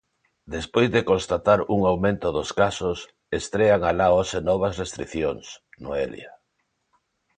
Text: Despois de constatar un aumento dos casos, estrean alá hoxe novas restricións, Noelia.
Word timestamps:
Despois 0.55 0.89
de 0.95 1.01
constatar 1.11 1.59
un 1.75 1.79
aumento 1.91 2.27
dos 2.37 2.49
casos, 2.61 2.97
estrean 3.39 3.81
alá 3.89 4.07
hoxe 4.17 4.39
novas 4.49 4.73
restricións, 4.83 5.45
Noelia. 5.83 6.31